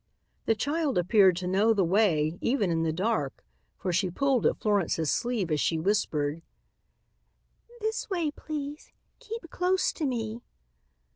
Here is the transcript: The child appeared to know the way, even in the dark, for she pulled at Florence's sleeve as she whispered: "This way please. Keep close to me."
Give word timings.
The 0.47 0.55
child 0.55 0.97
appeared 0.97 1.35
to 1.37 1.47
know 1.47 1.75
the 1.75 1.83
way, 1.85 2.39
even 2.41 2.71
in 2.71 2.81
the 2.81 2.91
dark, 2.91 3.45
for 3.77 3.93
she 3.93 4.09
pulled 4.09 4.47
at 4.47 4.57
Florence's 4.59 5.11
sleeve 5.11 5.51
as 5.51 5.59
she 5.59 5.77
whispered: 5.77 6.41
"This 7.81 8.09
way 8.09 8.31
please. 8.31 8.93
Keep 9.19 9.51
close 9.51 9.93
to 9.93 10.07
me." 10.07 10.41